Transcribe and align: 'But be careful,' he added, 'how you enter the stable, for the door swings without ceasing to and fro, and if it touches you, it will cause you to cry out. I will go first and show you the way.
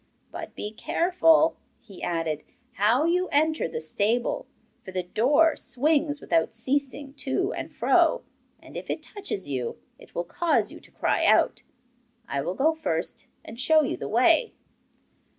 'But 0.31 0.55
be 0.55 0.71
careful,' 0.71 1.57
he 1.79 2.01
added, 2.01 2.41
'how 2.71 3.05
you 3.05 3.27
enter 3.31 3.67
the 3.67 3.79
stable, 3.79 4.47
for 4.83 4.89
the 4.91 5.03
door 5.03 5.55
swings 5.55 6.19
without 6.19 6.55
ceasing 6.55 7.13
to 7.17 7.53
and 7.53 7.71
fro, 7.71 8.23
and 8.59 8.75
if 8.75 8.89
it 8.89 9.03
touches 9.03 9.47
you, 9.47 9.77
it 9.99 10.15
will 10.15 10.23
cause 10.23 10.71
you 10.71 10.79
to 10.79 10.91
cry 10.91 11.23
out. 11.27 11.61
I 12.27 12.41
will 12.41 12.55
go 12.55 12.73
first 12.73 13.27
and 13.45 13.59
show 13.59 13.83
you 13.83 13.95
the 13.95 14.09
way. 14.09 14.55